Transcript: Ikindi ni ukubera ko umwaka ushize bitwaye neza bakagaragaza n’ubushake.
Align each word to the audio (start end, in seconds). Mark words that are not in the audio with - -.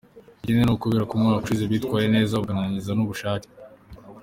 Ikindi 0.41 0.61
ni 0.65 0.73
ukubera 0.75 1.07
ko 1.09 1.13
umwaka 1.17 1.41
ushize 1.43 1.63
bitwaye 1.71 2.07
neza 2.15 2.39
bakagaragaza 2.41 2.91
n’ubushake. 2.95 3.49